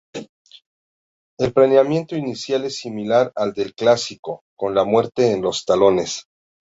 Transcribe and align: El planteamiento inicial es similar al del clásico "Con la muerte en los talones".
El 1.37 1.53
planteamiento 1.53 2.15
inicial 2.15 2.63
es 2.65 2.77
similar 2.77 3.31
al 3.35 3.53
del 3.53 3.75
clásico 3.75 4.41
"Con 4.57 4.73
la 4.73 4.83
muerte 4.83 5.31
en 5.31 5.43
los 5.43 5.63
talones". 5.63 6.25